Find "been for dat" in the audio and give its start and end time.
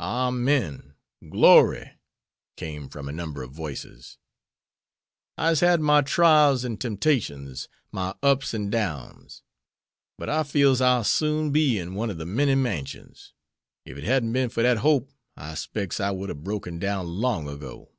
14.32-14.78